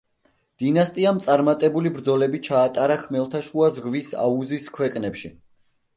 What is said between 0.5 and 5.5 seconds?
დინასტიამ წარმატებული ბრძოლები ჩაატარა ხმელთაშუა ზღვის აუზის ქვეყნებში.